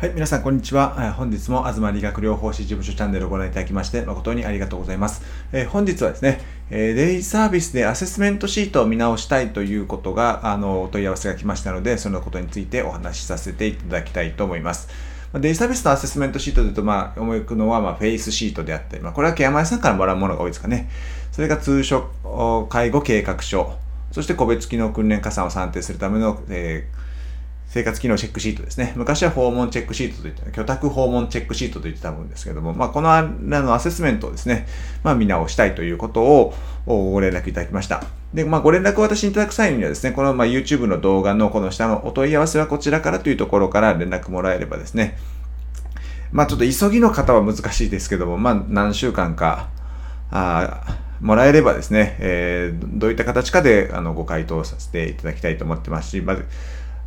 [0.00, 1.12] はい、皆さんこんにちは。
[1.14, 5.22] 本日も東理学療法士事務所チャンネルをご覧いただきまして誠にありがとうございます。
[5.50, 6.40] えー、本日はですね、
[6.70, 14.88] えー、デイサービスでアセスメントシートを見直したいということが、あの、お問い合わせが来ましたので、そのことについてお話しさせていただきたいと思います。
[15.34, 20.88] デイサービスのアセスメントシートでいうと、まあ、思い浮くのは、まあ、フェイスシートであったり、まあ、これはケアマイさんからもらうものが多いですかね。
[21.32, 23.74] それが通所介護計画書、
[24.12, 27.07] そして個別機能訓練加算を算定するための、えー
[27.68, 28.94] 生活機能チェックシートですね。
[28.96, 34.66] 昔は訪問チェックシートといって、居宅訪問チェックシートと言ってたもんですけども、まあ、このあのアセスメントをですね、
[35.04, 36.54] まあ、見直したいということを
[36.86, 38.04] ご連絡いただきました。
[38.32, 45.18] で、まあ、ご連絡を私にいただく際にはですね、この、まあ、YouTube の動画のこの下のお問い合わせはこちらからというところから連絡もらえればですね、
[46.32, 49.68] まあ、ちょっと急ぎの方は難しいですけども、まあ、何週間か、
[50.30, 56.44] あもらえればですね、えー、どういった形かであのご回答させていただきたいと思ってますし、まず、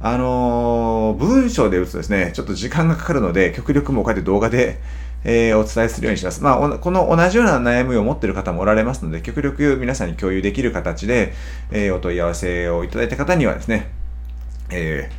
[0.04, 4.80] あのー、文章で打つとですね、ちょっと時間がかかるので、極力もうこうやって動画で、
[5.24, 6.42] えー、お伝えするようにします。
[6.42, 11.34] まあ、この同じような悩みを持っている方もおられますので、極力皆さんに共有できる形で、
[11.70, 13.92] えー、お問い合わせをいただいた方にはですね、
[14.72, 15.12] え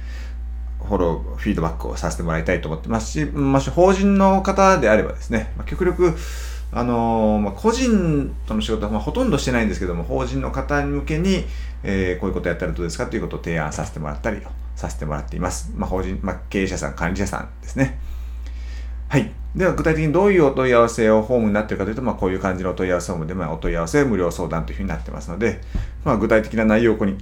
[0.80, 6.12] ー、フォロー、フィードバックをさせてもらいたいと思ってますし、まあ、法人の方であればですね、まあ、極力、
[6.72, 11.44] あのー、まあ、個人との仕事は、まあ、ほとんどしてないんですけども、法人の方向けに、
[11.84, 14.40] えー、こういうことやったらどうですかということを提案させてもらったり
[14.82, 15.72] させてもらっています。
[15.76, 17.98] まあ、法人、まあ、経営者さん、管理者さんですね。
[19.08, 19.30] はい。
[19.54, 25.60] では、具体的にどういうお問い合わせをホームになっているかというと、まあ、こういう感じのお問い合わせホームで、まあ、お問い合わせ無料相談というふうになってますので、
[26.04, 27.18] まあ、具体的な内容をここに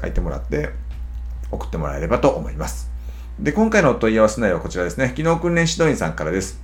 [0.00, 0.70] 書いてもらって、
[1.50, 2.90] 送ってもらえればと思います。
[3.38, 5.12] で、今回のお問い合わせ内容はこちらですね。
[5.14, 6.60] 機能訓練指導員さんからです。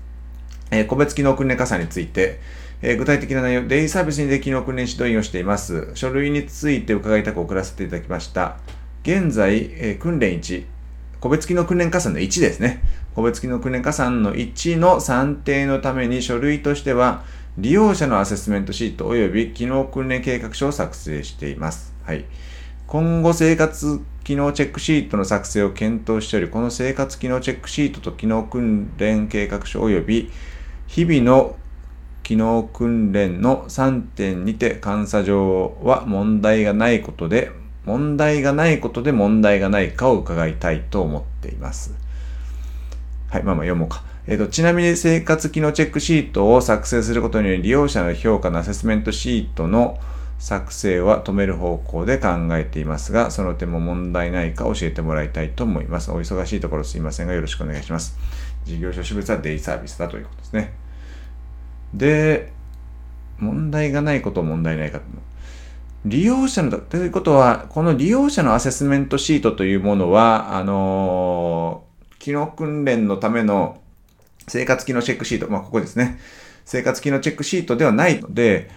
[0.71, 2.41] えー、個別機能訓練加算について、
[2.83, 5.91] えー、具体的な内容、デイサービスにで機能訓練指導員をしています。
[5.95, 8.57] 書類について伺いたく送らせていただきました。
[9.03, 10.65] 現在、え、訓練1、
[11.21, 12.83] 個別機能訓練加算の1ですね。
[13.15, 17.25] 個別機能訓練加算の1の算定のために書類としては、
[17.59, 21.93] 利用者のアセスメントシート及び機能訓練計画書を作成しています。
[22.05, 22.25] はい。
[22.87, 30.31] 今後生活機能チェックシートの作成を検討しており、この生活機能チェックシートと機能訓練計画書及び
[30.87, 31.57] 日々の
[32.23, 37.51] 機能訓練の3点にて監査上は問題がないことで、
[37.85, 41.95] 問題がないことで問題がないかを伺いたいと思っています。
[43.29, 44.03] はい、まあまあ読もうか。
[44.27, 49.99] えっ、ー、と、ちなみに生活機能チェックシートを作成することにより利用者の評価のアセスメントシートの
[50.39, 56.11] 作成は止める方向で考えていますが、その点も問題ないか教えてもらいたいと思います。
[56.11, 58.19] お忙しいところすいませんがよろしくお願いします。
[58.65, 60.73] 事業所種別はデイサービスだということですね。
[61.95, 62.53] で、
[63.39, 65.01] 問題がないこと問題ないか。
[66.05, 73.81] 利用者の、ということは、この利用者のアセスメントシートというものは、あのー、機能訓練のための
[74.49, 76.19] 生活機能チェックシート、まあ、ここですね。
[76.65, 78.71] 生活機能チェックシートではないので、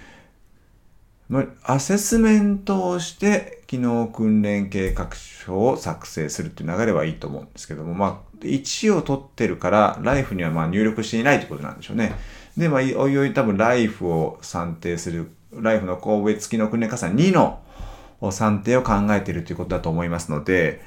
[1.64, 12.14] アセスメントをして機能訓練計画書を作成するっていう流れはいいと思うんですけども、まあ、1を取ってるから、ライフにはま入力していないということなんでしょうね。
[12.58, 15.32] で、まあ、おいおい多分ライフを算定する、
[15.62, 17.60] ライフの個別機能訓練加算2の
[18.32, 20.82] 算定を考えているということだと思いますので、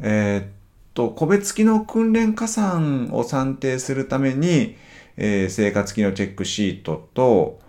[0.00, 0.46] えー、っ
[0.92, 4.76] と、個別機能訓練加算を算定するために、
[5.16, 7.60] えー、生活機能チェックシートと、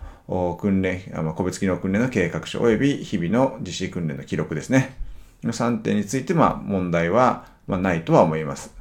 [0.58, 1.02] 訓練、
[1.36, 4.96] 個別機能訓練の計画書及び日々の実施訓練の記録ですね。
[5.44, 8.74] の3点について、まあ、問題は、まあ、ないとは思います。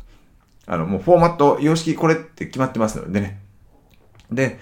[0.66, 3.40] あの、もうフォーマット、様式これって決まってますのでね。
[4.32, 4.60] で、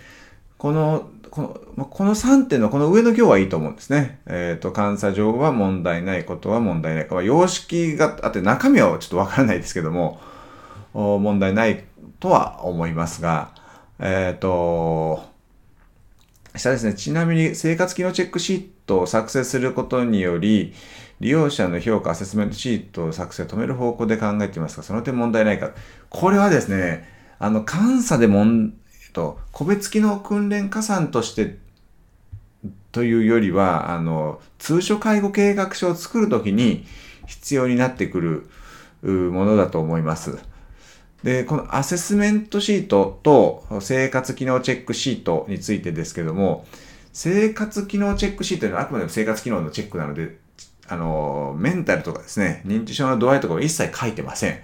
[0.57, 1.41] この、こ
[1.75, 4.19] の、この3点のこの上の行はいいと思うんですね。
[4.27, 7.23] えっ、ー、と、監査上は問題ないことは問題ないか。
[7.23, 10.21] 様式があって中身はちょっとわからないですけども、
[10.93, 11.85] 問題ない
[12.19, 13.49] とは思いますが、
[13.97, 15.23] えっ、ー、と、
[16.55, 16.93] 下ですね。
[16.93, 20.75] ちなみに生活機能チェックシートを作成することにより、
[21.19, 25.71] 利用者の評価アセスメントシートを作成を止める方向で考えていますが、その点問題ないか。
[26.11, 28.75] これはですね、あの、監査でもん、
[29.13, 31.57] と、個別機能訓練加算として
[32.91, 36.85] というよりは、あの、通所介護計画書を作るときに
[37.25, 38.49] 必要になってくる
[39.31, 40.37] ものだと思います。
[41.23, 46.65] で、このアセスメントシートと生活機能チェックシートについてですけども、
[47.13, 50.37] 生活機能チェックシートはあくまでも生活機能のチェックなので、
[50.87, 54.59] あの、メンタルとかですね、認知症の度合いとかは一切書いてません。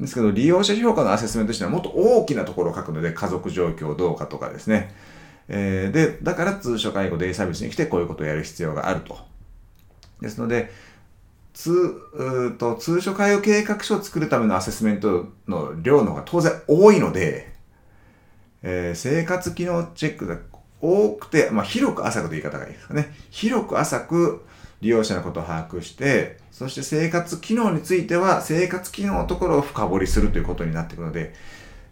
[0.00, 4.94] ですけど、利用者評価のアセスメントとしてはもっと大きなところを書くので、家族状況どうかとかですね。
[5.48, 9.18] えー、で、だから通所介護デイサービスに来てこういうことをやる必要があると。
[10.20, 10.70] ですので、
[11.52, 11.72] 通、
[12.12, 17.52] うと通所介護計画書を作るためのアセスメントの量の方が当然多いので、
[18.62, 20.38] えー、生活機能チェックが
[20.80, 23.14] 多くて、まあ、広く浅くという言い方がいいですかね。
[23.30, 24.44] 広く浅く
[24.80, 31.34] 利用者のことを把握して、そして生活機能については、生活機能のところを深掘りするということになっていくので、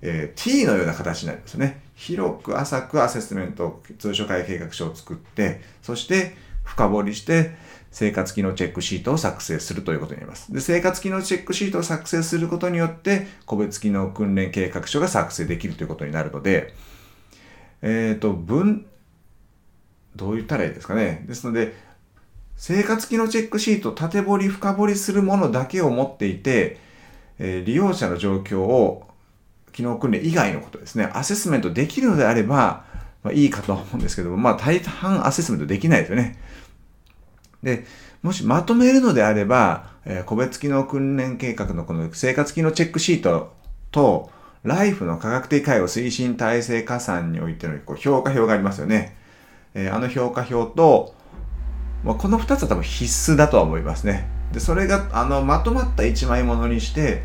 [0.02, 1.80] えー、T のような形になりますね。
[1.94, 6.34] 広く浅くアセスメント、通所会計画書を作って、そして
[6.64, 7.52] 深掘りして、
[7.92, 10.50] 生活機能チェックシートを作成するということになります。
[10.52, 16.74] で、生活機能チェックシートを作成することによって、個別機能訓練計画書が作成できるということになるので、
[17.82, 18.86] えっ、ー、と、文、
[20.16, 21.24] どう言ったらいいですかね。
[21.28, 21.74] ですので、
[22.56, 26.78] 生活機能チェックシート、縦掘り、深掘りするものだけを持っていて、
[27.38, 29.08] え、利用者の状況を
[29.72, 32.84] 機能訓練以外のことですね、アセスメントできるのであれば、
[33.22, 36.38] まあ、いいかと思うんですけども、まあ大半アセスメントできないですよね。
[37.62, 37.84] で、
[38.22, 43.52] もしまとめるのであれば、えー、個別機能訓練計画のこの生活機能チェックシート
[43.90, 44.30] と、
[44.62, 49.16] ライフの科学的介護推進体制加算においてのこう評価表がありますよね。
[49.74, 51.14] えー、あの評価表と、
[52.04, 54.28] まあ、この2つは多分必須だとは思いますね。
[54.52, 57.22] で、それがあのまとまった1枚ものにして、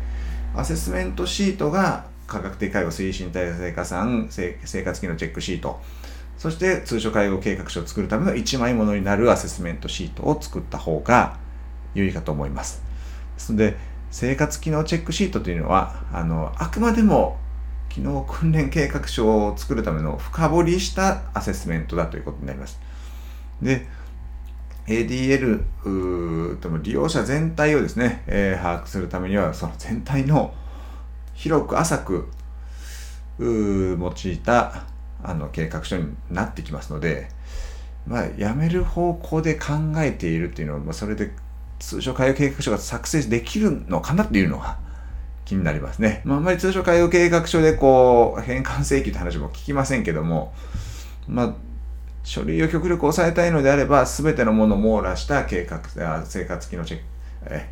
[0.54, 4.54] アセスメントシートが科学的介護推進体制加算生
[4.84, 5.80] 活機能チェックシート。
[6.36, 11.36] そして通所介護計画書を作るための1枚ものになるアセスメントシートを作った方が
[11.94, 12.82] 良いかと思います。
[13.34, 13.76] ですので、
[14.12, 17.38] 生活機能チェックシートというのは、あの、あくまでも
[17.88, 22.80] 機能訓練計画書を作るための深掘りしたアセスメントだということになります。
[23.60, 23.86] で、
[24.88, 30.54] ADL とも利用者全体をですね、えー、把握するためには、その全体の
[31.34, 32.28] 広く浅く
[33.38, 34.84] 用いた
[35.22, 37.28] あの計画書になってきますので、
[38.06, 41.32] まあ、やめる方向で考えているっていうのは、まあ、それで
[41.78, 44.78] 通常介護計画書が作成できるのかなっていうのが
[45.44, 46.22] 気になりますね。
[46.24, 50.54] まあ、あんまり通常介護計画書でこう、変換請求って話も聞きませんけども、
[51.26, 51.54] まあ、
[52.28, 57.04] 書類を極力抑えたいのであれば、すべてのものを網羅した計画、あ生活機能チェック、
[57.46, 57.70] え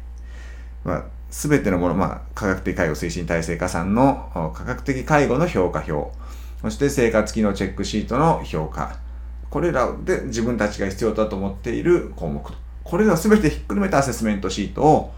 [0.83, 6.11] まあ、すべてのもの、まあ、科学的介護推進体制加算の科学的介護の評価表、
[6.63, 8.99] そして生活機能チェックシートの評価。
[9.51, 12.43] これらで自分たちが必要だと思っている項目。
[12.83, 15.13] これらを全てひっくるめたアセスメントシート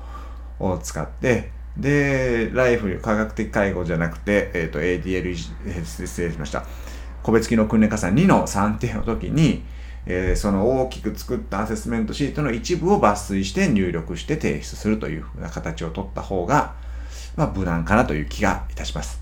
[0.59, 5.33] を使って、で、ライフ、科学的介護じゃなくて、えっ、ー、と、ADL、
[5.85, 6.65] 失礼しました。
[7.29, 9.63] 個別機能訓練加算2の算定の時に、
[10.07, 16.75] えー、その大きく作ったアセスメントシートの一部を抜粋して入力して提出するというふうな形を取った方が、
[17.37, 19.21] まあ、無難かなという気がいたします。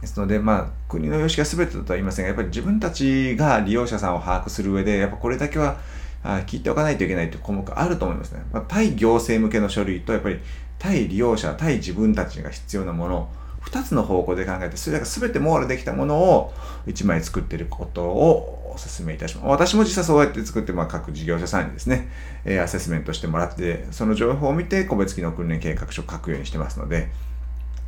[0.00, 5.76] ですので、まあ、国の様式が全てだとは言いませんが、やっぱり自分たちが利用者さんを把握する上で、やっぱこれだけは
[6.24, 8.42] 聞いておかないといけないという項目あると思いますね。
[8.52, 10.40] まあ、対行政向けの書類と、やっぱり
[10.80, 13.30] 対利用者、対自分たちが必要なもの、
[13.64, 16.52] 2つの方向で考えて、それが全て網羅できたものを
[16.86, 19.46] 1枚作っていることをお勧めいたします。
[19.46, 22.08] 私も実際そうやって作って、まあ、各事業者さんにですね、
[22.44, 27.08] え、アセスメントしてもらって、その情報を見て個別機能訓練計画書を書くようにしてますので、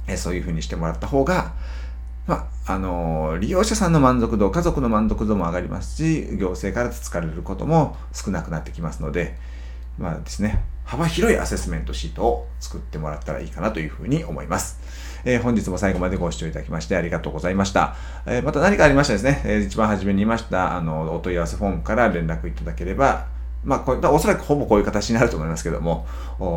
[0.07, 1.55] え、そういうふうにしてもらった方が、
[2.27, 9.37] まあ、あの、利用者さんの満足度、家族の満足度も上がりますし、行政から疲れることも少なくなってきますので、
[9.99, 14.79] まあですね、幅広いアセスメントシートを作ってもらったらいいかなというふうに思います。
[15.25, 17.97] えー、本日も最後までご視聴いただきましてありがとうございました。
[18.27, 23.27] えー、また何かありましたらですね、えー、一番初めに言いました、あの、お問い合わせフォームから連絡いただければ、
[23.65, 26.07] まあ、これおそらくほぼこういう形になると思いますけども、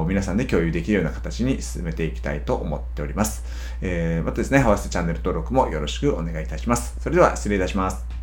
[0.07, 3.45] 皆さんで共有できるような形に進めていきたいと思っております。
[3.81, 6.97] えー、またですね、合わせてチャンネル登録もよろしくお願いいたします。
[6.99, 8.16] それでは失礼いたします。